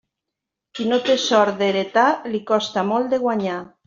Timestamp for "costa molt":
2.53-3.13